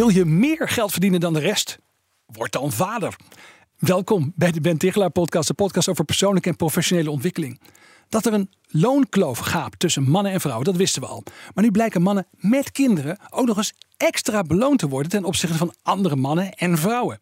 [0.00, 1.78] Wil je meer geld verdienen dan de rest?
[2.26, 3.16] Word dan vader.
[3.78, 7.60] Welkom bij de Ben Tichelaar podcast, de podcast over persoonlijke en professionele ontwikkeling.
[8.08, 11.22] Dat er een loonkloof gaapt tussen mannen en vrouwen, dat wisten we al.
[11.54, 15.56] Maar nu blijken mannen met kinderen ook nog eens extra beloond te worden ten opzichte
[15.56, 17.18] van andere mannen en vrouwen.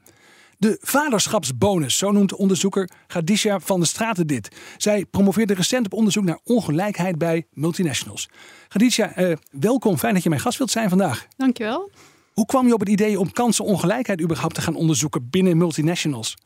[0.58, 4.56] De vaderschapsbonus, zo noemt onderzoeker Gadisha van der Straten dit.
[4.76, 8.28] Zij promoveerde recent op onderzoek naar ongelijkheid bij multinationals.
[8.68, 9.98] Gadisha, eh, welkom.
[9.98, 11.26] Fijn dat je mijn gast wilt zijn vandaag.
[11.36, 11.90] Dankjewel.
[12.38, 16.36] Hoe kwam je op het idee om kansenongelijkheid überhaupt te gaan onderzoeken binnen multinationals?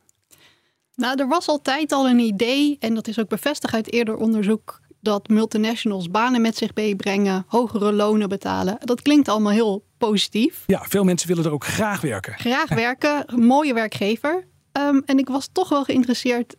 [0.94, 4.80] Nou, er was altijd al een idee, en dat is ook bevestigd uit eerder onderzoek,
[5.00, 8.76] dat multinationals banen met zich meebrengen, hogere lonen betalen.
[8.80, 10.64] Dat klinkt allemaal heel positief.
[10.66, 12.34] Ja, veel mensen willen er ook graag werken.
[12.38, 14.46] Graag werken, mooie werkgever.
[14.72, 16.56] Ehm, en ik was toch wel geïnteresseerd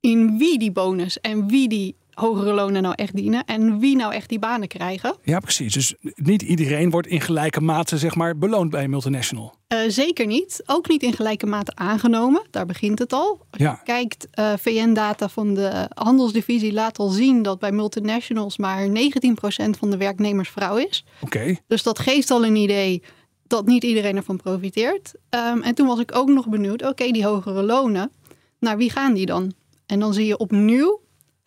[0.00, 4.12] in wie die bonus en wie die hogere lonen nou echt dienen en wie nou
[4.14, 5.16] echt die banen krijgen.
[5.22, 5.72] Ja, precies.
[5.72, 9.54] Dus niet iedereen wordt in gelijke mate zeg maar, beloond bij een multinational.
[9.68, 10.62] Uh, zeker niet.
[10.66, 12.42] Ook niet in gelijke mate aangenomen.
[12.50, 13.38] Daar begint het al.
[13.50, 13.70] Als Ja.
[13.70, 19.76] je kijkt, uh, VN-data van de handelsdivisie laat al zien dat bij multinationals maar 19%
[19.78, 21.04] van de werknemers vrouw is.
[21.20, 21.56] Oké.
[21.66, 23.02] Dus dat geeft al een idee
[23.46, 25.12] dat niet iedereen ervan profiteert.
[25.30, 28.10] Um, en toen was ik ook nog benieuwd, oké, die hogere lonen,
[28.58, 29.52] naar wie gaan die dan?
[29.86, 31.00] En dan zie je opnieuw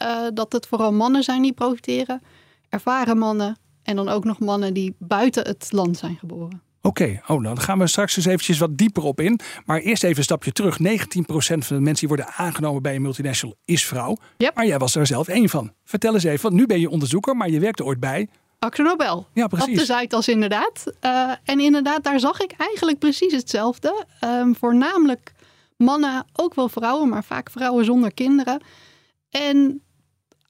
[0.04, 2.22] uh, dat het vooral mannen zijn die profiteren.
[2.70, 6.62] Ervaren mannen en dan ook nog mannen die buiten het land zijn geboren.
[6.86, 7.22] Oké, okay.
[7.28, 9.40] oh, dan gaan we straks eens eventjes wat dieper op in.
[9.66, 10.78] Maar eerst even een stapje terug.
[10.80, 10.82] 19%
[11.38, 14.18] van de mensen die worden aangenomen bij een multinational is vrouw.
[14.38, 14.56] Yep.
[14.56, 15.74] Maar jij was er zelf één van.
[15.84, 18.28] Vertel eens even, want nu ben je onderzoeker, maar je werkte ooit bij...
[18.60, 19.28] Axel Nobel.
[19.34, 19.70] Ja, precies.
[19.70, 20.84] Op de Zuidas inderdaad.
[21.02, 24.06] Uh, en inderdaad, daar zag ik eigenlijk precies hetzelfde.
[24.26, 25.32] Um, voornamelijk
[25.78, 28.62] mannen, ook wel vrouwen, maar vaak vrouwen zonder kinderen.
[29.30, 29.82] En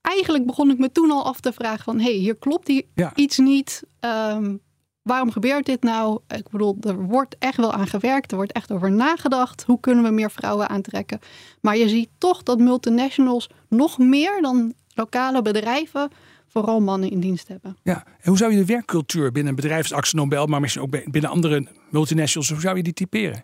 [0.04, 1.98] eigenlijk begon ik me toen al af te vragen van...
[1.98, 3.12] hé, hey, hier klopt hier ja.
[3.16, 3.84] iets niet.
[4.00, 4.62] Um,
[5.02, 6.20] waarom gebeurt dit nou?
[6.28, 8.32] Ik bedoel, er wordt echt wel aan gewerkt.
[8.32, 9.64] Er wordt echt over nagedacht.
[9.64, 11.20] Hoe kunnen we meer vrouwen aantrekken?
[11.62, 16.10] Maar je ziet toch dat multinationals nog meer dan lokale bedrijven...
[16.48, 17.78] vooral mannen in dienst hebben.
[17.84, 20.46] Ja, en hoe zou je de werkcultuur binnen een Nobel...
[20.46, 22.50] maar misschien ook binnen andere multinationals...
[22.50, 23.44] hoe zou je die typeren?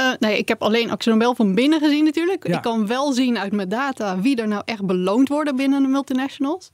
[0.00, 2.46] Uh, nee, ik heb alleen Axel Nobel van binnen gezien natuurlijk.
[2.46, 2.56] Ja.
[2.56, 5.88] Ik kan wel zien uit mijn data wie er nou echt beloond worden binnen de
[5.88, 6.70] multinationals.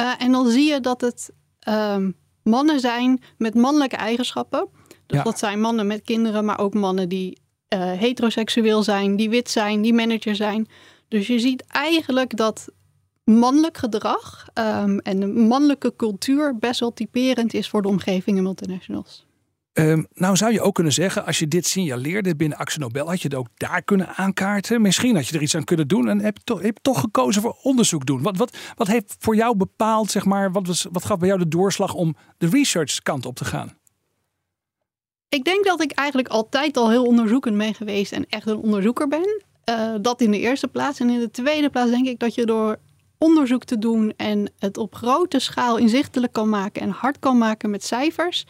[0.00, 1.30] Uh, en dan zie je dat het
[1.68, 4.68] um, mannen zijn met mannelijke eigenschappen.
[5.06, 5.24] Dus Ja.
[5.24, 7.38] dat zijn mannen met kinderen, maar ook mannen die
[7.74, 10.68] uh, heteroseksueel zijn, die wit zijn, die manager zijn.
[11.08, 12.68] Dus je ziet eigenlijk dat
[13.24, 18.42] mannelijk gedrag um, en de mannelijke cultuur best wel typerend is voor de omgeving in
[18.42, 19.25] multinationals.
[19.78, 23.22] Um, nou zou je ook kunnen zeggen, als je dit signaleerde binnen Axel Nobel, had
[23.22, 24.82] je het ook daar kunnen aankaarten.
[24.82, 28.06] Misschien had je er iets aan kunnen doen en heb je toch, gekozen voor onderzoek
[28.06, 28.22] doen.
[28.22, 31.40] Wat, wat, wat heeft voor jou bepaald, zeg maar, wat, was, wat gaf bij jou
[31.40, 33.78] de doorslag om de research kant op te gaan?
[35.28, 39.08] Ik denk dat ik eigenlijk altijd al heel onderzoekend ben geweest en echt een onderzoeker
[39.08, 39.42] ben.
[39.70, 41.00] Uh, dat in de eerste plaats.
[41.00, 42.76] En in de tweede plaats denk ik dat je door
[43.18, 47.70] onderzoek te doen en het op grote schaal inzichtelijk kan maken en hard kan maken
[47.70, 48.46] met cijfers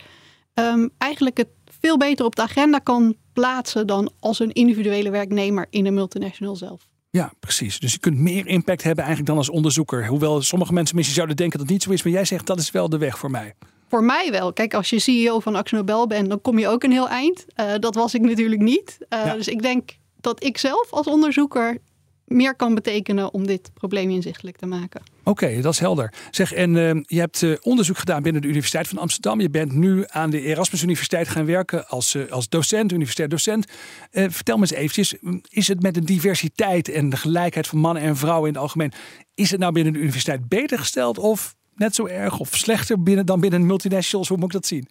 [0.58, 1.48] um, eigenlijk het
[1.80, 6.56] veel beter op de agenda kan plaatsen dan als een individuele werknemer in een multinational
[6.56, 6.88] zelf.
[7.10, 7.78] Ja, precies.
[7.78, 10.06] Dus je kunt meer impact hebben eigenlijk dan als onderzoeker.
[10.06, 12.58] Hoewel sommige mensen misschien zouden denken dat het niet zo is, maar jij zegt dat
[12.58, 13.54] is wel de weg voor mij.
[13.88, 14.52] Voor mij wel.
[14.52, 17.44] Kijk, als je CEO van Axel Nobel bent, dan kom je ook een heel eind.
[17.56, 18.96] Uh, dat was ik natuurlijk niet.
[19.08, 19.34] Uh, ja.
[19.34, 19.90] Dus ik denk
[20.20, 21.78] dat ik zelf als onderzoeker
[22.26, 25.02] meer kan betekenen om dit probleem inzichtelijk te maken.
[25.18, 26.12] Oké, okay, dat is helder.
[26.30, 29.40] Zeg, en uh, je hebt uh, onderzoek gedaan binnen de Universiteit van Amsterdam.
[29.40, 33.66] Je bent nu aan de Erasmus Universiteit gaan werken als, uh, als docent, universitair docent.
[34.12, 35.14] vertel me eens eventjes,
[35.48, 38.92] is het met de diversiteit en de gelijkheid van mannen en vrouwen in het algemeen,
[39.34, 43.26] is het nou binnen de universiteit beter gesteld of net zo erg of slechter binnen,
[43.26, 44.28] dan binnen multinationals?
[44.28, 44.88] Hoe moet ik dat zien?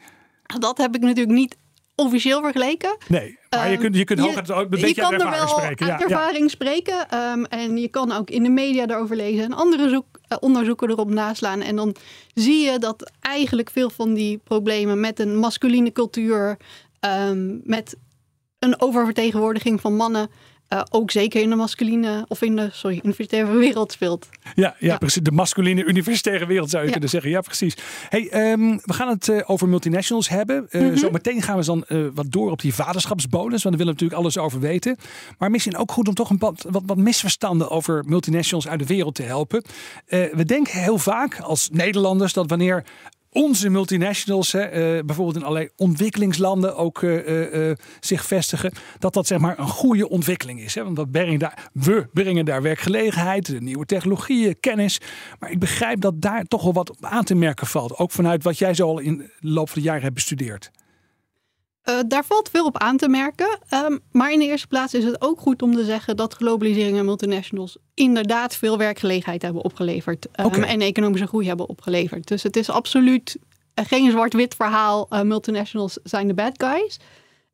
[0.59, 1.57] Dat heb ik natuurlijk niet
[1.95, 2.97] officieel vergeleken.
[3.07, 4.21] Nee, maar je kunt, je kunt
[4.51, 5.91] ook een beetje je kan er ervaring wel spreken.
[5.91, 6.47] uit ervaring ja.
[6.47, 7.17] spreken.
[7.17, 10.89] Um, en je kan ook in de media daarover lezen en andere zoek, uh, onderzoeken
[10.89, 11.61] erop naslaan.
[11.61, 11.95] En dan
[12.33, 16.57] zie je dat eigenlijk veel van die problemen met een masculine cultuur,
[17.29, 17.95] um, met
[18.59, 20.29] een oververtegenwoordiging van mannen,
[20.69, 24.29] uh, ook zeker in de masculine of in de sorry, universitaire wereld speelt.
[24.55, 25.23] Ja, ja, precies.
[25.23, 27.29] De masculine universitaire wereld zou je kunnen zeggen.
[27.29, 27.77] Ja, precies.
[28.09, 30.67] Hey, um, we gaan het uh, over multinationals hebben.
[30.69, 30.97] Uh, mm -hmm.
[30.97, 33.63] Zo meteen gaan we dan wat door op die vaderschapsbonus.
[33.63, 34.97] Want daar willen we natuurlijk alles over weten.
[35.37, 38.85] Maar misschien ook goed om toch een wat, wat, wat misverstanden over multinationals uit de
[38.85, 39.63] wereld te helpen.
[40.07, 42.83] we denken heel vaak als Nederlanders dat wanneer
[43.35, 49.27] onze multinationals, hè, uh, bijvoorbeeld in allerlei ontwikkelingslanden ook uh, uh, zich vestigen, dat dat
[49.27, 50.75] zeg maar een goede ontwikkeling is.
[50.75, 50.83] Hè?
[50.83, 55.01] Want dat brengen daar, we brengen daar werkgelegenheid, nieuwe technologieën, kennis.
[55.39, 57.97] Maar ik begrijp dat daar toch wel wat aan te merken valt.
[57.97, 60.71] Ook vanuit wat jij zo al in de loop van de jaren hebt bestudeerd.
[61.89, 63.59] Uh, daar valt veel op aan te merken.
[63.73, 66.97] Um, maar in de eerste plaats is het ook goed om te zeggen dat globalisering
[66.97, 70.27] en multinationals inderdaad veel werkgelegenheid hebben opgeleverd.
[70.39, 70.61] Um, okay.
[70.61, 72.27] En economische groei hebben opgeleverd.
[72.27, 73.37] Dus het is absoluut
[73.75, 75.07] geen zwart-wit verhaal.
[75.09, 76.99] Uh, multinationals zijn de bad guys.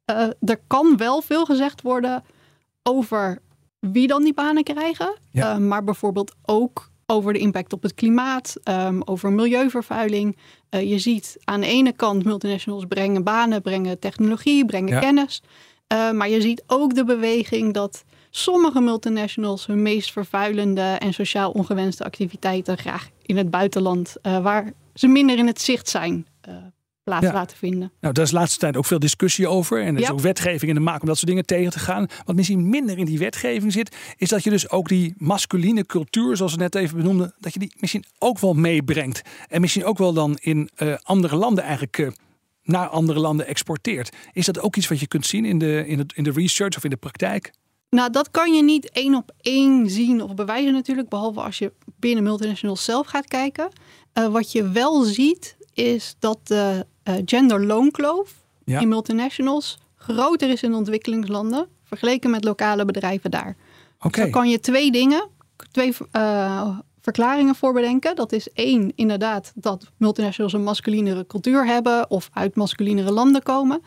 [0.05, 2.23] Uh, er kan wel veel gezegd worden
[2.83, 3.41] over
[3.79, 5.17] wie dan die banen krijgen.
[5.31, 5.59] Ja.
[5.59, 10.37] maar bijvoorbeeld ook over de impact op het klimaat, um, over milieuvervuiling.
[10.69, 15.41] Uh, je ziet aan de ene kant multinationals brengen banen, brengen technologie, brengen kennis.
[15.93, 21.51] Uh, maar je ziet ook de beweging dat sommige multinationals hun meest vervuilende en sociaal
[21.51, 26.27] ongewenste activiteiten graag in het buitenland, uh, waar ze minder in het zicht zijn,
[27.03, 27.33] plaats ja.
[27.33, 27.91] laten vinden.
[27.99, 29.81] Nou, daar is de laatste tijd ook veel discussie over.
[29.81, 32.07] En er is ook wetgeving in de maak om dat soort dingen tegen te gaan.
[32.25, 36.37] Wat misschien minder in die wetgeving zit, is dat je dus ook die masculine cultuur,
[36.37, 39.21] zoals we net even benoemden, dat je die misschien ook wel meebrengt.
[39.47, 41.97] En misschien ook wel dan in uh, andere landen eigenlijk.
[41.97, 42.07] Uh,
[42.63, 44.15] naar andere landen exporteert.
[44.33, 46.77] Is dat ook iets wat je kunt zien in de, in, het, in de research
[46.77, 47.51] of in de praktijk?
[47.89, 51.73] Nou, dat kan je niet één op één zien of bewijzen natuurlijk, behalve als je
[51.99, 53.69] binnen multinationals zelf gaat kijken.
[54.13, 58.33] Uh, wat je wel ziet, is dat de uh, genderloonkloof
[58.65, 58.79] ja.
[58.79, 63.55] in multinationals groter is in ontwikkelingslanden vergeleken met lokale bedrijven daar.
[63.99, 64.25] Okay.
[64.25, 65.29] Zo kan je twee dingen,
[65.71, 68.15] twee uh, verklaringen voor bedenken.
[68.15, 73.81] Dat is één, inderdaad, dat multinationals een masculinere cultuur hebben of uit masculinere landen komen.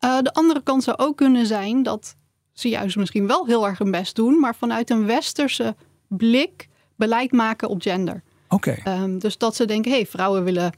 [0.00, 2.16] Uh, de andere kant zou ook kunnen zijn dat
[2.52, 5.76] ze juist misschien wel heel erg hun best doen, maar vanuit een westerse
[6.08, 8.22] blik beleid maken op gender.
[8.48, 8.78] Oké.
[8.82, 9.02] Okay.
[9.02, 10.72] Um, dus dat ze denken, hé, hey, vrouwen willen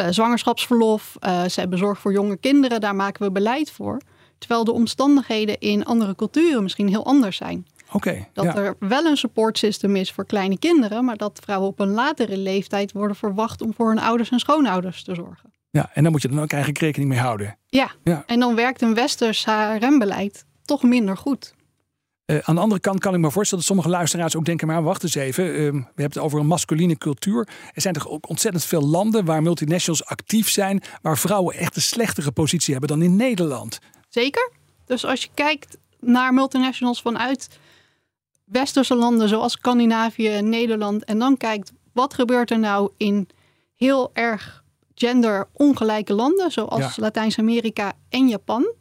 [0.00, 4.00] uh, zwangerschapsverlof, uh, ze hebben zorg voor jonge kinderen, daar maken we beleid voor.
[4.38, 7.66] Terwijl de omstandigheden in andere culturen misschien heel anders zijn.
[7.92, 8.54] Okay, dat ja.
[8.54, 12.36] er wel een support system is voor kleine kinderen, maar dat vrouwen op een latere
[12.36, 15.52] leeftijd worden verwacht om voor hun ouders en schoonouders te zorgen.
[15.70, 17.58] Ja, en dan moet je dan ook eigenlijk rekening mee houden.
[17.66, 18.24] Ja, ja.
[18.26, 21.54] en dan werkt een westers HRM-beleid toch minder goed.
[22.30, 24.82] Uh, aan de andere kant kan ik me voorstellen dat sommige luisteraars ook denken: maar
[24.82, 25.44] wacht eens even.
[25.44, 27.48] Uh, we hebben het over een masculine cultuur.
[27.74, 31.82] Er zijn toch ook ontzettend veel landen waar multinationals actief zijn, waar vrouwen echt een
[31.82, 33.78] slechtere positie hebben dan in Nederland.
[34.08, 34.52] Zeker.
[34.84, 37.48] Dus als je kijkt naar multinationals vanuit
[38.44, 43.28] westerse landen zoals Scandinavië Nederland, en dan kijkt wat gebeurt er nou in
[43.74, 44.64] heel erg
[44.94, 47.02] genderongelijke landen, zoals ja.
[47.02, 48.72] Latijns-Amerika en Japan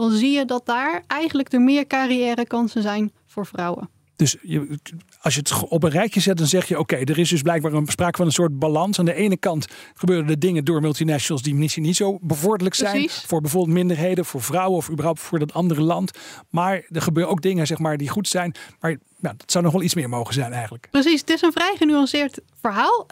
[0.00, 3.88] dan zie je dat daar eigenlijk er meer carrièrekansen zijn voor vrouwen.
[4.20, 4.78] Dus je,
[5.20, 7.42] als je het op een rijtje zet, dan zeg je: oké, okay, er is dus
[7.42, 8.98] blijkbaar een sprake van een soort balans.
[8.98, 12.92] Aan de ene kant gebeuren er dingen door multinationals die misschien niet zo bevorderlijk zijn
[12.92, 13.24] Precies.
[13.26, 16.18] voor bijvoorbeeld minderheden, voor vrouwen of überhaupt voor dat andere land.
[16.50, 18.54] Maar er gebeuren ook dingen zeg maar, die goed zijn.
[18.80, 20.88] Maar ja, dat zou nog wel iets meer mogen zijn eigenlijk.
[20.90, 23.06] Precies, het is een vrij genuanceerd verhaal.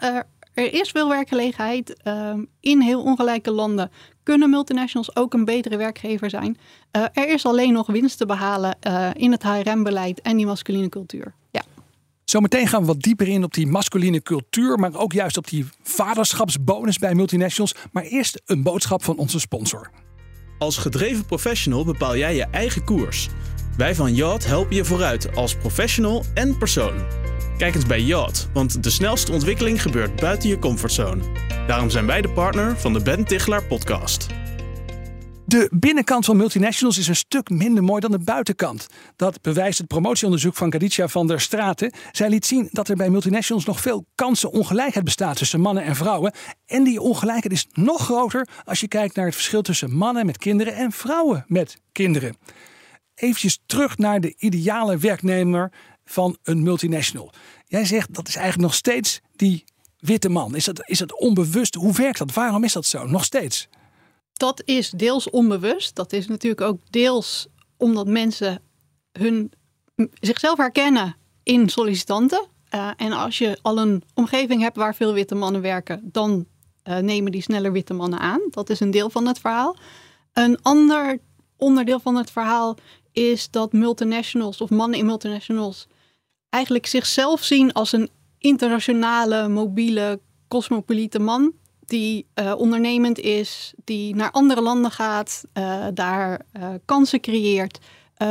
[0.59, 3.91] Er is veel werkgelegenheid uh, in heel ongelijke landen.
[4.23, 6.57] Kunnen multinationals ook een betere werkgever zijn?
[6.91, 10.89] Uh, er is alleen nog winst te behalen uh, in het HRM-beleid en die masculine
[10.89, 11.33] cultuur.
[11.51, 11.61] Ja.
[12.23, 15.65] Zometeen gaan we wat dieper in op die masculine cultuur, maar ook juist op die
[15.83, 17.75] vaderschapsbonus bij multinationals.
[17.91, 19.89] Maar eerst een boodschap van onze sponsor.
[20.57, 23.27] Als gedreven professional bepaal jij je eigen koers.
[23.77, 27.28] Wij van Yacht helpen je vooruit als professional en persoon.
[27.59, 31.23] Kijk eens bij Yacht, want de snelste ontwikkeling gebeurt buiten je comfortzone.
[31.67, 34.27] Daarom zijn wij de partner van de Ben Tichelaar podcast.
[35.45, 38.87] De binnenkant van multinationals is een stuk minder mooi dan de buitenkant.
[39.15, 41.93] Dat bewijst het promotieonderzoek van Kaditja van der Straten.
[42.11, 46.33] Zij liet zien dat er bij multinationals nog veel kansenongelijkheid bestaat tussen mannen en vrouwen.
[46.65, 50.37] En die ongelijkheid is nog groter als je kijkt naar het verschil tussen mannen met
[50.37, 52.35] kinderen en vrouwen met kinderen.
[53.15, 55.71] Eventjes terug naar de ideale werknemer
[56.09, 57.31] van een multinational.
[57.65, 59.63] Jij zegt dat is eigenlijk nog steeds die
[59.97, 60.55] witte man.
[60.55, 61.75] Is dat, is dat onbewust?
[61.75, 62.33] Hoe werkt dat?
[62.33, 63.05] Waarom is dat zo?
[63.05, 63.67] Nog steeds?
[64.33, 65.95] Dat is deels onbewust.
[65.95, 67.47] Dat is natuurlijk ook deels
[67.77, 68.61] omdat mensen
[69.11, 69.51] hun,
[70.13, 72.47] zichzelf herkennen in sollicitanten.
[72.73, 76.45] Uh, en als je al een omgeving hebt waar veel witte mannen werken, dan
[76.83, 78.41] uh, nemen die sneller witte mannen aan.
[78.49, 79.75] Dat is een deel van het verhaal.
[80.33, 81.19] Een ander
[81.57, 82.77] onderdeel van het verhaal
[83.11, 85.87] is dat multinationals of mannen in multinationals
[86.49, 91.53] eigenlijk zichzelf zien als een internationale, mobiele, cosmopolite man.
[91.85, 97.79] Die uh, ondernemend is, die naar andere landen gaat, uh, daar uh, kansen creëert.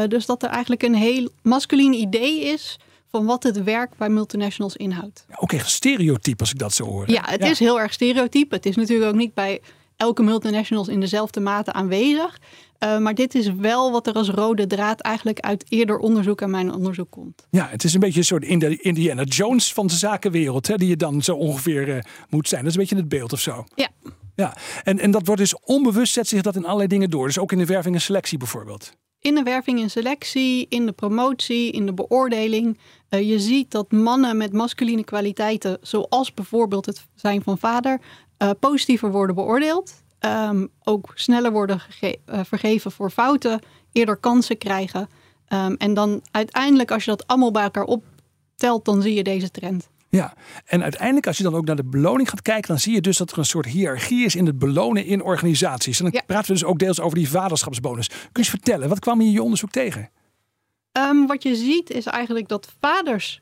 [0.08, 2.78] dus dat er eigenlijk een heel masculien idee is
[3.10, 5.24] van wat het werk bij multinationals inhoudt.
[5.28, 7.10] Ja, ook echt stereotype als ik dat zo hoor.
[7.10, 8.54] Ja, het is heel erg stereotype.
[8.54, 9.60] Het is natuurlijk ook niet bij
[9.96, 12.38] elke multinationals in dezelfde mate aanwezig.
[12.84, 16.50] Uh, maar dit is wel wat er als rode draad eigenlijk uit eerder onderzoek en
[16.50, 17.46] mijn onderzoek komt.
[17.50, 18.44] Ja, het is een beetje een soort
[18.80, 22.60] Indiana Jones van de zakenwereld, hè, die je dan zo ongeveer uh, moet zijn.
[22.60, 23.64] Dat is een beetje het beeld of zo.
[23.74, 23.88] Ja.
[24.34, 27.26] Ja, en, en dat wordt dus onbewust zet zich dat in allerlei dingen door.
[27.26, 28.92] Dus ook in de werving en selectie bijvoorbeeld.
[29.20, 32.78] In de werving en selectie, in de promotie, in de beoordeling.
[33.10, 38.00] Uh, je ziet dat mannen met masculine kwaliteiten, zoals bijvoorbeeld het zijn van vader,
[38.42, 40.02] uh, positiever worden beoordeeld.
[40.20, 43.60] Um, ook sneller worden uh, vergeven voor fouten,
[43.92, 45.08] eerder kansen krijgen.
[45.48, 49.50] Um, en dan uiteindelijk, als je dat allemaal bij elkaar optelt, dan zie je deze
[49.50, 49.88] trend.
[50.08, 50.34] Ja,
[50.64, 53.16] en uiteindelijk als je dan ook naar de beloning gaat kijken, dan zie je dus
[53.16, 55.98] dat er een soort hiërarchie is in het belonen in organisaties.
[55.98, 56.22] En dan ja.
[56.26, 58.08] praten we dus ook deels over die vaderschapsbonus.
[58.08, 60.10] Kun je eens vertellen, wat kwam je in je onderzoek tegen?
[60.92, 63.40] Um, wat je ziet is eigenlijk dat vaders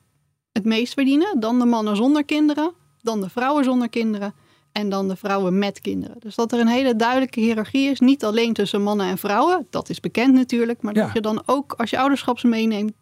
[0.53, 4.35] het meest verdienen, dan de mannen zonder kinderen, dan de vrouwen zonder kinderen
[4.77, 6.17] en dan de vrouwen met kinderen.
[6.19, 9.89] Dus dat er een hele duidelijke hiërarchie is, niet alleen tussen mannen en vrouwen, dat
[9.89, 11.05] is bekend natuurlijk, maar ja.
[11.05, 12.93] dat je dan ook als je ouderschaps meeneemt,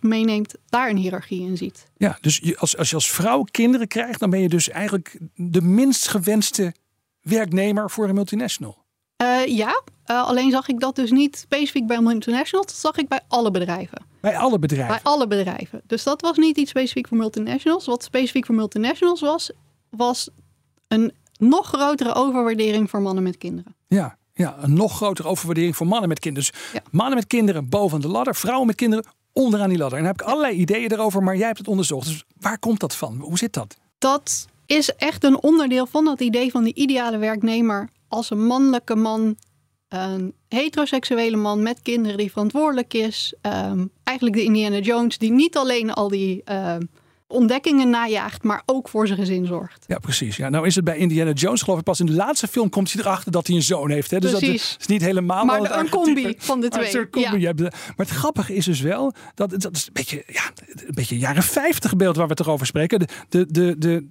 [0.00, 1.86] meeneemt, daar een hiërarchie in ziet.
[1.96, 5.18] Ja, dus je, als, als je als vrouw kinderen krijgt, dan ben je dus eigenlijk
[5.34, 6.74] de minst gewenste
[7.20, 8.84] werknemer voor een multinational.
[9.22, 13.08] Uh, ja, uh, alleen zag ik dat dus niet specifiek bij multinationals, dat zag ik
[13.08, 14.04] bij alle bedrijven.
[14.20, 15.00] Bij alle bedrijven?
[15.02, 15.82] Bij alle bedrijven.
[15.86, 17.86] Dus dat was niet iets specifiek voor multinationals.
[17.86, 19.50] Wat specifiek voor multinationals was,
[19.90, 20.28] was
[20.88, 23.74] een nog grotere overwaardering voor mannen met kinderen.
[23.86, 26.50] Ja, ja een nog grotere overwaardering voor mannen met kinderen.
[26.50, 26.80] Dus ja.
[26.90, 29.98] mannen met kinderen boven de ladder, vrouwen met kinderen onderaan die ladder.
[29.98, 32.06] En dan heb ik allerlei ideeën erover, maar jij hebt het onderzocht.
[32.06, 33.18] Dus waar komt dat van?
[33.20, 33.76] Hoe zit dat?
[33.98, 38.94] Dat is echt een onderdeel van dat idee van de ideale werknemer als een mannelijke
[38.94, 39.36] man,
[39.88, 43.34] een heteroseksuele man met kinderen die verantwoordelijk is.
[43.42, 46.76] Um, eigenlijk de Indiana Jones die niet alleen al die uh,
[47.26, 49.84] ontdekkingen najaagt, maar ook voor zijn gezin zorgt.
[49.86, 50.36] Ja, precies.
[50.36, 52.92] Ja, nou is het bij Indiana Jones geloof ik pas in de laatste film komt
[52.92, 54.10] hij erachter dat hij een zoon heeft.
[54.10, 54.18] Hè?
[54.18, 54.70] Dus precies.
[54.70, 55.44] dat is niet helemaal.
[55.44, 56.96] Maar de, een combi van de twee.
[56.96, 57.40] Een combi.
[57.40, 57.52] Ja.
[57.56, 61.42] Maar het grappige is dus wel dat dat is een beetje, ja, een beetje jaren
[61.42, 62.98] 50 beeld waar we het erover spreken.
[62.98, 64.06] De, de, de, de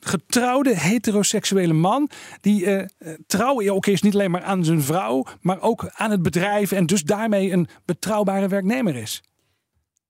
[0.00, 2.82] getrouwde heteroseksuele man die uh,
[3.26, 6.86] trouw ook is niet alleen maar aan zijn vrouw, maar ook aan het bedrijf en
[6.86, 9.22] dus daarmee een betrouwbare werknemer is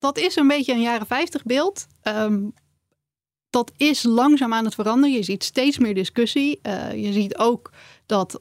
[0.02, 1.87] dat is een beetje een jaren 50 beeld.
[2.02, 2.54] Um,
[3.50, 5.16] dat is langzaam aan het veranderen.
[5.16, 6.61] Je ziet steeds meer discussie.
[6.62, 7.71] Uh, je ziet ook
[8.06, 8.40] dat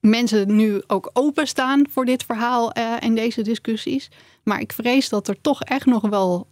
[0.00, 4.10] mensen nu ook openstaan voor dit verhaal uh, en deze discussies.
[4.42, 6.46] Maar ik vrees dat er toch echt nog wel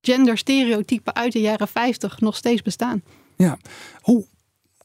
[0.00, 3.02] genderstereotypen uit de jaren 50 nog steeds bestaan.
[3.36, 3.58] Ja,
[4.00, 4.26] hoe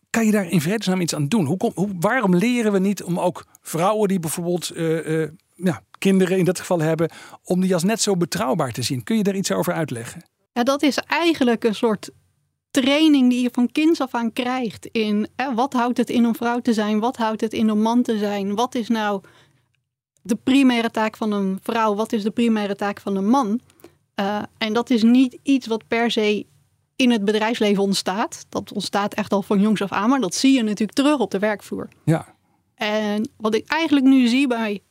[0.10, 1.46] kan je daar in vredesnaam iets aan doen?
[1.46, 6.38] Hoe, kom, hoe, waarom leren we niet om ook vrouwen die bijvoorbeeld uh, ja, kinderen
[6.38, 7.10] in dat geval hebben,
[7.44, 9.04] om die als net zo betrouwbaar te zien.
[9.04, 10.24] Kun je daar iets over uitleggen?
[10.54, 12.10] Ja, dat is eigenlijk een soort
[12.72, 14.86] training die je van kinds af aan krijgt.
[14.86, 17.00] In wat houdt het in om vrouw te zijn?
[17.00, 18.56] Wat houdt het in om man te zijn?
[18.56, 19.22] Wat is nou
[20.22, 21.96] de primaire taak van een vrouw?
[21.96, 23.60] Wat is de primaire taak van een man?
[24.20, 26.46] Uh, en dat is niet iets wat per se
[26.96, 28.46] in het bedrijfsleven ontstaat.
[28.50, 31.32] Dat ontstaat echt al van jongs af aan, maar dat zie je natuurlijk terug op
[31.32, 31.88] de werkvloer.
[32.04, 32.36] Ja.
[32.76, 34.82] En wat ik eigenlijk nu zie bij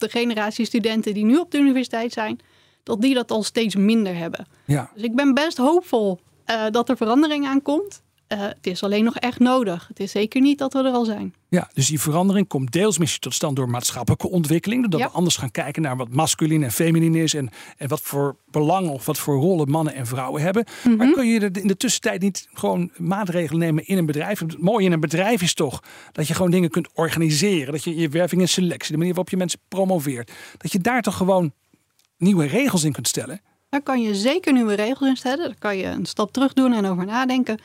[0.00, 2.40] de generatie studenten die nu op de universiteit zijn,
[2.82, 4.46] dat die dat al steeds minder hebben.
[4.64, 4.90] Ja.
[4.94, 8.02] Dus ik ben best hoopvol uh, dat er verandering aankomt.
[8.32, 9.84] Uh, het is alleen nog echt nodig.
[9.88, 11.34] Het is zeker niet dat we er al zijn.
[11.48, 14.80] Ja, dus die verandering komt deels misschien tot stand door maatschappelijke ontwikkeling.
[14.80, 15.06] Doordat Ja.
[15.06, 17.34] we anders gaan kijken naar wat masculin en feminin is.
[17.34, 20.64] En, en wat voor belang of wat voor rollen mannen en vrouwen hebben.
[20.84, 20.96] Mhm.
[20.96, 24.38] Maar kun je in de tussentijd niet gewoon maatregelen nemen in een bedrijf?
[24.38, 25.82] Het mooie in een bedrijf is toch
[26.12, 27.72] dat je gewoon dingen kunt organiseren.
[27.72, 30.32] Dat je je werving en selectie, de manier waarop je mensen promoveert.
[30.56, 31.52] Dat je daar toch gewoon
[32.18, 33.40] nieuwe regels in kunt stellen.
[33.68, 35.46] Daar kan je zeker nieuwe regels in stellen.
[35.46, 37.58] Daar kan je een stap terug doen en over nadenken.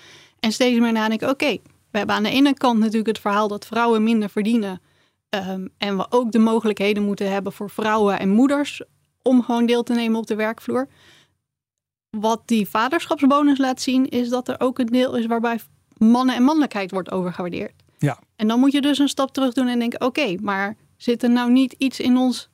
[0.46, 1.58] En steeds meer nadenken, oké,
[1.92, 4.82] we hebben aan de ene kant natuurlijk het verhaal dat vrouwen minder verdienen.
[5.30, 8.82] Ehm, en we ook de mogelijkheden moeten hebben voor vrouwen en moeders
[9.22, 10.88] om gewoon deel te nemen op de werkvloer.
[12.10, 15.60] Wat die vaderschapsbonus laat zien, is dat er ook een deel is waarbij
[15.98, 17.74] mannen en mannelijkheid wordt overgewaardeerd.
[17.98, 18.20] Ja.
[18.36, 21.32] En dan moet je dus een stap terug doen en denken, oké, maar zit er
[21.32, 22.50] nou niet iets in ons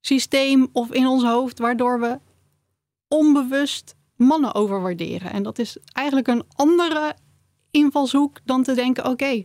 [0.00, 2.18] systeem of in ons hoofd waardoor we
[3.08, 5.32] onbewust mannen overwaarderen?
[5.32, 7.14] En dat is eigenlijk een andere
[7.76, 9.44] invalshoek dan te denken: oké,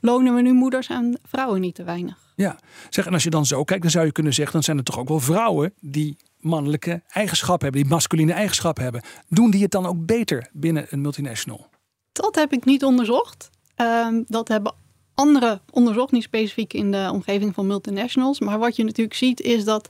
[0.00, 2.32] belonen we nu moeders en vrouwen niet te weinig?
[2.36, 2.58] Ja,
[2.90, 4.84] zeg, en als je dan zo kijkt, dan zou je kunnen zeggen: dan zijn er
[4.84, 9.02] toch ook wel vrouwen die mannelijke eigenschappen hebben, die masculine eigenschappen hebben.
[9.28, 11.66] Doen die het dan ook beter binnen een multinational?
[12.12, 13.50] Dat heb ik niet onderzocht.
[13.74, 14.74] Ehm, dat hebben
[15.14, 18.40] andere onderzocht, niet specifiek in de omgeving van multinationals.
[18.40, 19.88] Maar wat je natuurlijk ziet is dat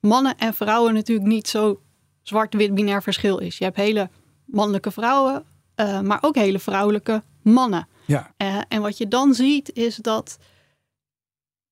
[0.00, 1.80] mannen en vrouwen natuurlijk niet zo
[2.22, 3.58] zwart-wit binair verschil is.
[3.58, 4.10] Je hebt hele
[4.44, 5.44] mannelijke vrouwen,
[5.80, 7.88] uh, maar ook hele vrouwelijke mannen.
[8.06, 8.32] Ja.
[8.38, 10.38] Uh, en wat je dan ziet is dat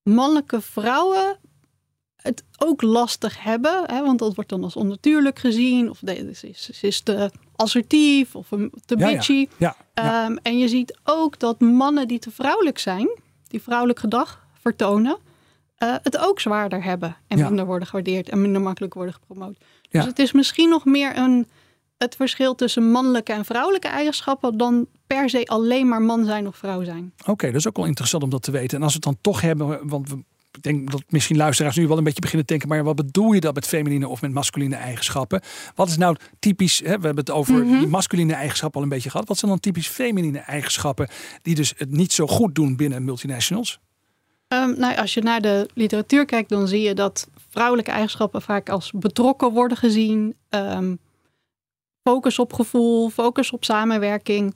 [0.03, 1.37] mannelijke vrouwen
[2.15, 5.99] het ook lastig hebben, hè, want dat wordt dan als onnatuurlijk gezien, of
[6.33, 8.47] ze is, is te assertief of
[8.85, 9.47] te bitchy.
[9.57, 13.09] Ja, ja, um, en je ziet ook dat mannen die te vrouwelijk zijn,
[13.47, 15.17] die vrouwelijk gedrag vertonen,
[15.83, 19.57] uh, het ook zwaarder hebben en minder worden gewaardeerd en minder makkelijk worden gepromoot.
[19.89, 21.47] Dus het is misschien nog meer een,
[21.97, 26.55] het verschil tussen mannelijke en vrouwelijke eigenschappen dan per se alleen maar man zijn of
[26.55, 27.13] vrouw zijn.
[27.25, 28.77] Oké, dat is ook wel interessant om dat te weten.
[28.77, 31.87] En als we het dan toch hebben, want we ik denk dat misschien luisteraars nu
[31.87, 34.31] wel een beetje beginnen te denken, maar wat bedoel je dan met feminine of met
[34.31, 35.41] masculine eigenschappen?
[35.75, 37.77] Wat is nou typisch, hè, we hebben het over Mhm.
[37.79, 39.27] die masculine eigenschappen al een beetje gehad.
[39.27, 41.07] Wat zijn dan typisch feminine eigenschappen
[41.41, 43.79] die dus het niet zo goed doen binnen multinationals?
[44.47, 48.69] Um, nou, als je naar de literatuur kijkt, dan zie je dat vrouwelijke eigenschappen vaak
[48.69, 50.35] als betrokken worden gezien.
[50.49, 50.99] Um,
[52.07, 54.55] focus op gevoel, focus op samenwerking.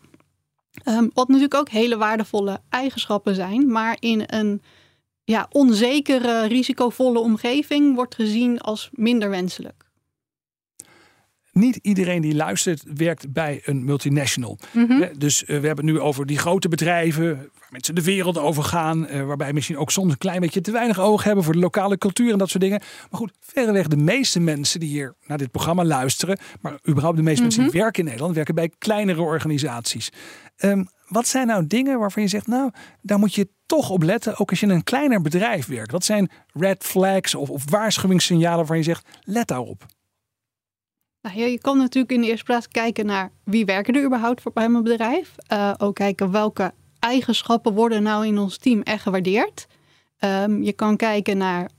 [0.86, 4.62] Um, wat natuurlijk ook hele waardevolle eigenschappen zijn, maar in een
[5.24, 9.91] ja, onzekere, risicovolle omgeving wordt gezien als minder wenselijk.
[11.52, 14.58] Niet iedereen die luistert werkt bij een multinational.
[14.72, 15.10] Mm -hmm.
[15.18, 18.64] Dus uh, we hebben het nu over die grote bedrijven waar mensen de wereld over
[18.64, 19.08] gaan.
[19.10, 21.98] Uh, waarbij misschien ook soms een klein beetje te weinig oog hebben voor de lokale
[21.98, 22.82] cultuur en dat soort dingen.
[23.10, 27.24] Maar goed, verreweg de meeste mensen die hier naar dit programma luisteren, maar überhaupt de
[27.24, 27.58] meeste mm -hmm.
[27.58, 30.12] mensen die werken in Nederland, werken bij kleinere organisaties.
[30.58, 34.38] Um, wat zijn nou dingen waarvan je zegt, nou, daar moet je toch op letten,
[34.38, 35.92] ook als je in een kleiner bedrijf werkt?
[35.92, 39.86] Wat zijn red flags of, of waarschuwingssignalen waarvan je zegt, let daarop?
[41.22, 44.42] Nou ja, je kan natuurlijk in de eerste plaats kijken naar wie werken er überhaupt
[44.42, 45.36] voor bij mijn bedrijf.
[45.54, 49.68] Uh, ook kijken welke eigenschappen worden nou in ons team echt gewaardeerd.
[50.20, 51.70] Um, je kan kijken naar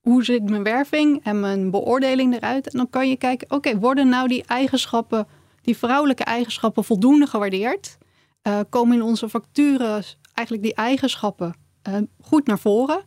[0.00, 2.70] hoe zit mijn werving en mijn beoordeling eruit.
[2.70, 5.26] En dan kan je kijken, oké, worden nou die eigenschappen,
[5.62, 7.98] die vrouwelijke eigenschappen voldoende gewaardeerd?
[8.42, 11.54] Uh, komen in onze factures eigenlijk die eigenschappen
[11.88, 13.02] uh, goed naar voren?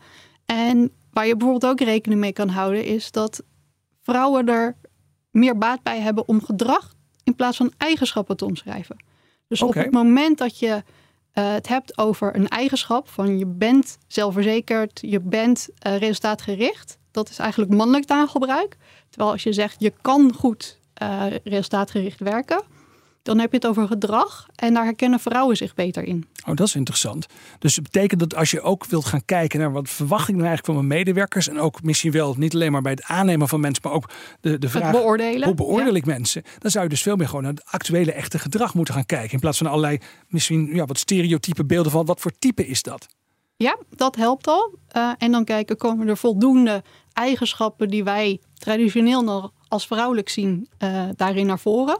[0.46, 3.44] En waar je bijvoorbeeld ook rekening mee kan houden, is dat
[4.02, 4.76] vrouwen er
[5.38, 8.96] meer baat bij hebben om gedrag in plaats van eigenschappen te omschrijven.
[9.48, 9.78] Dus okay.
[9.78, 15.00] op het moment dat je uh, het hebt over een eigenschap van je bent zelfverzekerd,
[15.02, 18.78] je bent uh, resultaatgericht, dat is eigenlijk mannelijk taalgebruik.
[19.10, 22.62] Terwijl als je zegt je kan goed uh, resultaatgericht werken,
[23.28, 26.26] dan heb je het over gedrag en daar herkennen vrouwen zich beter in.
[26.46, 27.26] Oh, dat is interessant.
[27.60, 30.48] Dus het betekent dat als je ook wilt gaan kijken naar wat verwacht ik nou
[30.48, 33.60] eigenlijk van mijn medewerkers en ook misschien wel niet alleen maar bij het aannemen van
[33.60, 34.10] mensen, maar ook
[34.42, 35.48] de, de vraag het beoordelen.
[35.48, 36.12] hoe beoordeel ik ja.
[36.12, 39.06] mensen, dan zou je dus veel meer gewoon naar het actuele echte gedrag moeten gaan
[39.06, 42.82] kijken in plaats van allerlei misschien ja, wat stereotype beelden van wat voor type is
[42.82, 43.08] dat.
[43.56, 44.76] Ja, dat helpt al.
[44.96, 50.70] Uh, en dan kijken, komen er voldoende eigenschappen die wij traditioneel nog als vrouwelijk zien,
[50.80, 52.00] uh, daarin naar voren.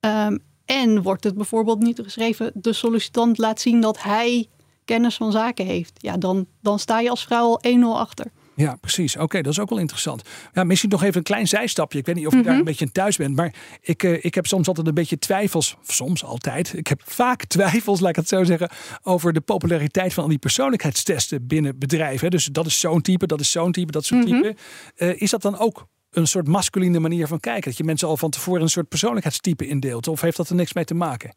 [0.00, 4.48] Um, en wordt het bijvoorbeeld niet geschreven, de sollicitant laat zien dat hij
[4.84, 5.92] kennis van zaken heeft.
[5.96, 8.26] Ja, dan, dan sta je als vrouw al 1-0 achter.
[8.56, 9.14] Ja, precies.
[9.14, 10.22] Oké, okay, dat is ook wel interessant.
[10.52, 11.98] Ja, misschien nog even een klein zijstapje.
[11.98, 12.50] Ik weet niet of je mm -hmm.
[12.52, 13.36] daar een beetje in thuis bent.
[13.36, 15.76] Maar ik, uh, ik heb soms altijd een beetje twijfels.
[15.82, 16.72] Soms altijd.
[16.76, 18.70] Ik heb vaak twijfels, laat ik het zo zeggen.
[19.02, 22.30] Over de populariteit van al die persoonlijkheidstesten binnen bedrijven.
[22.30, 24.34] Dus dat is zo'n type, dat is zo'n type, dat soort Mhm.
[24.34, 24.48] type.
[24.48, 24.56] Mm
[24.96, 25.08] -hmm.
[25.08, 27.64] uh, is dat dan ook een soort masculine manier van kijken?
[27.70, 30.08] Dat je mensen al van tevoren een soort persoonlijkheidstype indeelt?
[30.08, 31.34] Of heeft dat er niks mee te maken?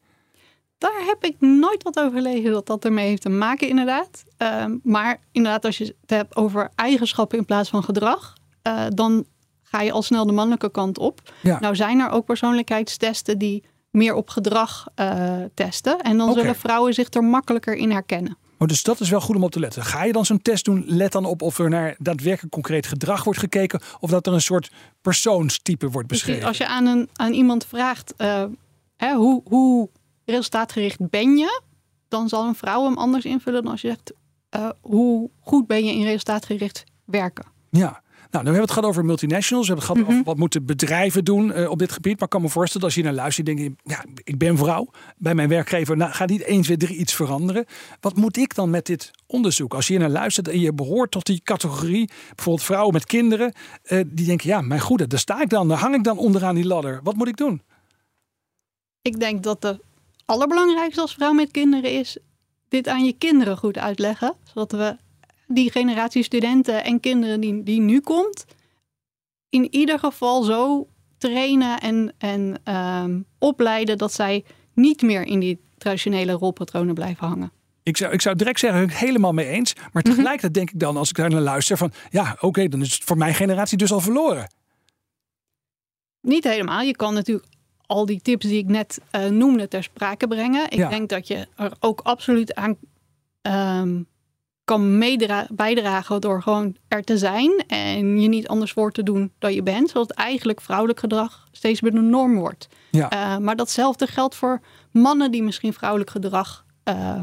[0.77, 4.23] Daar heb ik nooit wat over gelezen dat dat ermee heeft te maken, inderdaad.
[4.41, 8.33] Uh, maar inderdaad, als je het hebt over eigenschappen in plaats van gedrag,
[8.67, 9.25] uh, dan
[9.63, 11.33] ga je al snel de mannelijke kant op.
[11.41, 11.59] Ja.
[11.59, 15.99] Nou zijn er ook persoonlijkheidstesten die meer op gedrag uh, testen.
[15.99, 18.37] En dan zullen vrouwen zich er makkelijker in herkennen.
[18.59, 19.83] Oh, dus dat is wel goed om op te letten.
[19.83, 23.23] Ga je dan zo'n test doen, let dan op of er naar daadwerkelijk concreet gedrag
[23.23, 23.81] wordt gekeken.
[23.99, 26.47] Of dat er een soort persoonstype wordt Precies, beschreven.
[26.49, 28.43] als je aan, een, aan iemand vraagt, uh,
[28.97, 29.89] hè, hoe, hoe
[30.25, 31.61] resultaatgericht ben je?
[32.07, 34.13] Dan zal een vrouw hem anders invullen dan als je zegt,
[34.55, 37.45] uh, hoe goed ben je in resultaatgericht werken?
[37.69, 38.01] Ja.
[38.31, 39.67] Nou, nu hebben we het gehad over multinationals.
[39.67, 40.19] We hebben het gehad Mhm.
[40.19, 42.13] over wat moeten bedrijven doen uh, op dit gebied.
[42.13, 44.89] Maar ik kan me voorstellen, als je naar luistert, denk je, ja, ik ben vrouw.
[45.17, 47.65] Bij mijn werkgever nou, gaat niet 1, 2, 3 iets veranderen.
[47.99, 49.73] Wat moet ik dan met dit onderzoek?
[49.73, 53.53] Als je naar luistert en je behoort tot die categorie, bijvoorbeeld vrouwen met kinderen,
[53.87, 56.55] uh, die denken, ja, mijn goede, daar sta ik dan, daar hang ik dan onderaan
[56.55, 56.99] die ladder.
[57.03, 57.61] Wat moet ik doen?
[59.01, 59.79] Ik denk dat de
[60.25, 62.17] allerbelangrijkste als vrouw met kinderen is
[62.69, 64.33] dit aan je kinderen goed uitleggen.
[64.53, 64.97] Zodat we
[65.53, 68.45] die generatie studenten en kinderen die, die nu komt,
[69.49, 75.59] in ieder geval zo trainen en, en ehm, opleiden dat zij niet meer in die
[75.77, 77.51] traditionele rolpatronen blijven hangen.
[77.83, 79.73] Ik zou, ik zou direct zeggen, ik helemaal mee eens.
[79.93, 82.93] Maar tegelijkertijd denk ik dan, als ik daar naar luister, van ja, oké, dan is
[82.93, 84.47] het voor mijn generatie dus al verloren.
[86.21, 86.81] Niet helemaal.
[86.81, 87.47] Je kan natuurlijk
[87.85, 90.63] al die tips die ik net uh, noemde ter sprake brengen.
[90.63, 90.89] Ik Ja.
[90.89, 92.77] denk dat je er ook absoluut aan
[93.41, 94.01] ehm,
[94.69, 94.99] kan
[95.49, 99.63] bijdragen door gewoon er te zijn en je niet anders voor te doen dan je
[99.63, 99.89] bent.
[99.89, 102.67] Zodat eigenlijk vrouwelijk gedrag steeds meer de norm wordt.
[102.91, 103.09] Ja.
[103.09, 107.19] Eh, maar datzelfde geldt voor mannen die misschien vrouwelijk gedrag eh,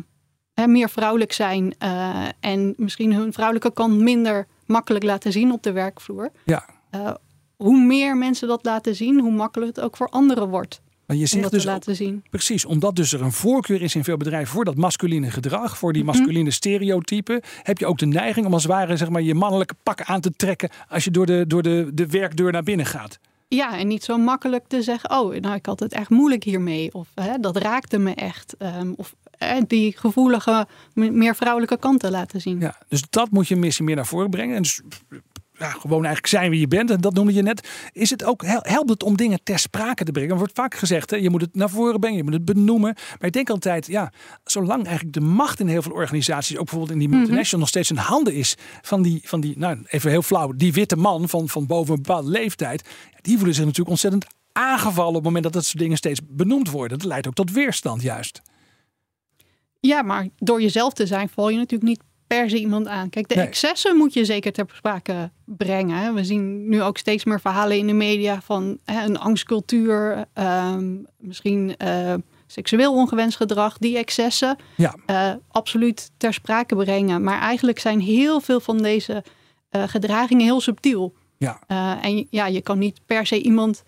[0.55, 5.63] hè, meer vrouwelijk zijn eh, en misschien hun vrouwelijke kant minder makkelijk laten zien op
[5.63, 6.31] de werkvloer.
[6.45, 6.65] Ja.
[7.57, 11.27] Hoe meer mensen dat laten zien, hoe makkelijker het ook voor anderen wordt Maar je
[11.27, 12.25] zegt dat dus te laten zien.
[12.31, 15.92] Precies, omdat dus er een voorkeur is in veel bedrijven voor dat masculine gedrag, voor
[15.92, 16.16] die Mhm.
[16.16, 19.75] masculine stereotypen, heb je ook de neiging om als het ware zeg maar, je mannelijke
[19.83, 23.19] pak aan te trekken als je door de, door de, de werkdeur naar binnen gaat.
[23.49, 26.95] Ja, en niet zo makkelijk te zeggen, oh, nou, ik had het echt moeilijk hiermee.
[26.95, 28.55] Of hè, dat raakte me echt.
[28.59, 32.61] Ehm, of hè, die gevoelige, me- meer vrouwelijke kanten laten zien.
[32.61, 34.57] Ja, dus dat moet je missie meer naar voren brengen.
[34.57, 34.81] En dus
[35.59, 37.69] ja, gewoon eigenlijk zijn wie je bent, en dat noemde je net.
[37.92, 40.31] Is het ook, hel- helpt het om dingen ter sprake te brengen?
[40.31, 42.95] Er wordt vaak gezegd, hè, je moet het naar voren brengen, je moet het benoemen.
[42.95, 44.12] Maar ik denk altijd, ja,
[44.45, 47.90] zolang eigenlijk de macht in heel veel organisaties, ook bijvoorbeeld in die multinational, nog steeds
[47.90, 51.49] in handen is van die, van die nou even heel flauw, die witte man van,
[51.49, 52.88] van boven een bepaalde leeftijd.
[53.21, 56.71] Die voelen zich natuurlijk ontzettend aangevallen op het moment dat dat soort dingen steeds benoemd
[56.71, 56.99] worden.
[56.99, 58.42] Dat leidt ook tot weerstand juist.
[59.81, 63.11] Ja, maar door jezelf te zijn val je natuurlijk niet per se iemand aan.
[63.11, 63.47] Kijk, de Nee.
[63.47, 66.15] excessen moet je zeker ter sprake brengen.
[66.15, 70.95] We zien nu ook steeds meer verhalen in de media van hè, een angstcultuur, ehm,
[71.19, 72.15] misschien eh,
[72.47, 74.57] seksueel ongewenst gedrag, die excessen.
[74.77, 77.23] Ja, eh, absoluut ter sprake brengen.
[77.23, 79.25] Maar eigenlijk zijn heel veel van deze
[79.69, 81.15] eh, gedragingen heel subtiel.
[81.39, 81.61] ja.
[82.03, 83.85] En ja, je kan niet per se iemand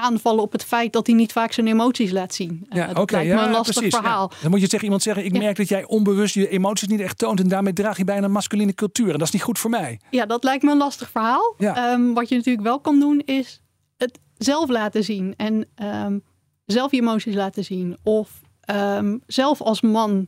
[0.00, 2.66] aanvallen op het feit dat hij niet vaak zijn emoties laat zien.
[2.68, 4.00] Eh, Ja, dat oké, lijkt me ja, een lastig precies, ja.
[4.00, 4.32] verhaal.
[4.42, 7.18] Dan moet je tegen iemand zeggen: Ik merk dat jij onbewust je emoties niet echt
[7.18, 7.40] toont.
[7.40, 9.12] En daarmee draag je bijna een masculine cultuur.
[9.12, 10.00] En dat is niet goed voor mij.
[10.10, 11.54] Ja, dat lijkt me een lastig verhaal.
[11.58, 13.62] Ehm, wat je natuurlijk wel kan doen, is
[13.96, 15.34] het zelf laten zien.
[15.36, 16.18] En ehm,
[16.66, 17.96] zelf je emoties laten zien.
[18.02, 18.30] Of
[18.60, 20.26] ehm, zelf als man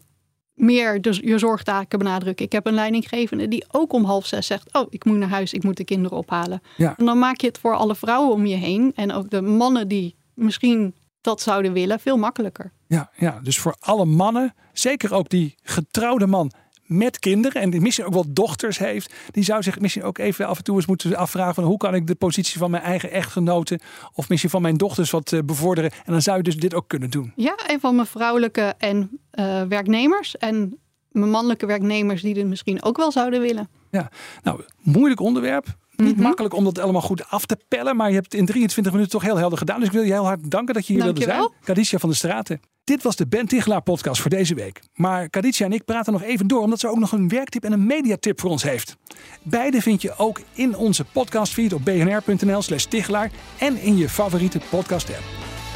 [0.61, 2.45] meer dus je zorgtaken benadrukken.
[2.45, 4.73] Ik heb een leidinggevende die ook om half zes zegt...
[4.73, 6.63] oh, ik moet naar huis, ik moet de kinderen ophalen.
[6.77, 6.95] Ja.
[6.97, 8.93] En dan maak je het voor alle vrouwen om je heen...
[8.95, 12.73] en ook de mannen die misschien dat zouden willen, veel makkelijker.
[12.87, 16.53] Ja, ja, dus voor alle mannen, zeker ook die getrouwde man
[16.91, 20.47] met kinderen en die misschien ook wel dochters heeft, die zou zich misschien ook even
[20.47, 23.11] af en toe eens moeten afvragen van hoe kan ik de positie van mijn eigen
[23.11, 23.81] echtgenoten
[24.13, 25.91] of misschien van mijn dochters wat eh, bevorderen.
[25.91, 27.33] En dan zou je dus dit ook kunnen doen.
[27.37, 30.37] Ja, en van mijn vrouwelijke en eh, werknemers...
[30.37, 30.79] en
[31.11, 33.69] mijn mannelijke werknemers die dit misschien ook wel zouden willen.
[33.91, 34.11] Ja,
[34.43, 35.67] nou, moeilijk onderwerp.
[36.01, 36.23] Niet Mhm.
[36.23, 39.13] makkelijk om dat allemaal goed af te pellen, maar je hebt het in 23 minuten
[39.13, 39.79] toch heel helder gedaan.
[39.79, 41.51] Dus ik wil je heel hard danken dat je hier wilde zijn.
[41.65, 42.61] Kadicia van de Straten.
[42.85, 44.81] Dit was de Ben Tichelaar podcast voor deze week.
[44.95, 47.73] Maar Kadicia en ik praten nog even door, omdat ze ook nog een werktip en
[47.73, 48.97] een mediatip voor ons heeft.
[49.43, 54.61] Beide vind je ook in onze podcastfeed op bnr.nl slash Tichelaar en in je favoriete
[54.71, 55.23] podcast app.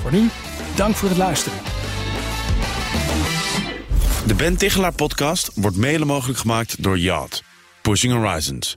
[0.02, 0.28] Voor nu,
[0.76, 1.58] dank voor het luisteren.
[4.26, 7.42] De Ben Tichelaar podcast wordt mede mogelijk gemaakt door Yacht.
[7.82, 8.76] Pushing Horizons.